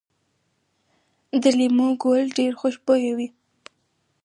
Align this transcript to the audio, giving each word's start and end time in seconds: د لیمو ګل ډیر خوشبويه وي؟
د 1.41 1.43
لیمو 1.57 1.87
ګل 2.01 2.23
ډیر 2.37 2.51
خوشبويه 2.59 3.11
وي؟ 3.17 3.27